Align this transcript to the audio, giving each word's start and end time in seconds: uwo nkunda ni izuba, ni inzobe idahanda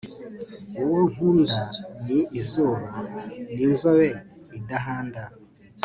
uwo 0.83 0.99
nkunda 1.11 1.61
ni 2.05 2.19
izuba, 2.39 2.89
ni 3.55 3.63
inzobe 3.67 4.07
idahanda 4.57 5.23